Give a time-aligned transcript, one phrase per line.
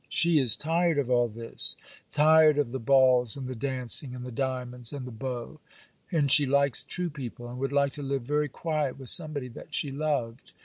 [0.09, 1.77] She is tired of all this;
[2.11, 5.59] tired of the balls and the dancing, and the diamonds, and the beaux;
[6.11, 9.75] and she likes true people, and would like to live very quiet with somebody that
[9.75, 10.53] she loved.